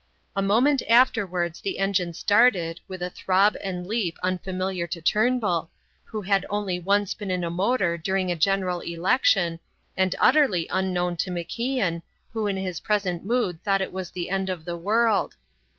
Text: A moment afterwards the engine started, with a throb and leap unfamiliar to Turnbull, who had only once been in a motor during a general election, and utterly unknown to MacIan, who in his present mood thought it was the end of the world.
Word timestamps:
A 0.35 0.41
moment 0.41 0.81
afterwards 0.89 1.61
the 1.61 1.77
engine 1.77 2.15
started, 2.15 2.79
with 2.87 3.03
a 3.03 3.11
throb 3.11 3.55
and 3.63 3.85
leap 3.85 4.17
unfamiliar 4.23 4.87
to 4.87 4.99
Turnbull, 4.99 5.69
who 6.05 6.23
had 6.23 6.43
only 6.49 6.79
once 6.79 7.13
been 7.13 7.29
in 7.29 7.43
a 7.43 7.51
motor 7.51 7.99
during 7.99 8.31
a 8.31 8.35
general 8.35 8.79
election, 8.79 9.59
and 9.95 10.15
utterly 10.19 10.67
unknown 10.71 11.17
to 11.17 11.29
MacIan, 11.29 12.01
who 12.33 12.47
in 12.47 12.57
his 12.57 12.79
present 12.79 13.23
mood 13.23 13.61
thought 13.63 13.79
it 13.79 13.93
was 13.93 14.09
the 14.09 14.31
end 14.31 14.49
of 14.49 14.65
the 14.65 14.75
world. 14.75 15.35